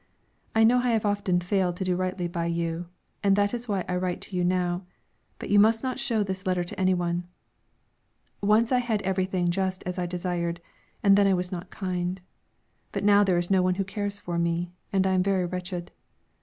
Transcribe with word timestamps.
I 0.55 0.63
know 0.63 0.79
I 0.79 0.93
have 0.93 1.05
often 1.05 1.41
failed 1.41 1.77
to 1.77 1.83
do 1.83 1.95
rightly 1.95 2.27
by 2.27 2.47
you, 2.47 2.87
and 3.23 3.35
that 3.35 3.53
is 3.53 3.67
why 3.67 3.85
I 3.87 3.95
write 3.97 4.19
to 4.21 4.35
you 4.35 4.43
now; 4.43 4.81
but 5.37 5.51
you 5.51 5.59
must 5.59 5.83
not 5.83 5.99
show 5.99 6.23
the 6.23 6.41
letter 6.43 6.63
to 6.63 6.79
any 6.79 6.95
one. 6.95 7.27
Once 8.41 8.71
I 8.71 8.79
had 8.79 9.03
everything 9.03 9.51
just 9.51 9.83
as 9.83 9.99
I 9.99 10.07
desired, 10.07 10.59
and 11.03 11.15
then 11.15 11.27
I 11.27 11.35
was 11.35 11.51
not 11.51 11.69
kind; 11.69 12.19
but 12.91 13.03
now 13.03 13.23
there 13.23 13.37
is 13.37 13.51
no 13.51 13.61
one 13.61 13.75
who 13.75 13.83
cares 13.83 14.19
for 14.19 14.39
me, 14.39 14.71
and 14.91 15.05
I 15.05 15.11
am 15.11 15.21
very 15.21 15.45
wretched. 15.45 15.91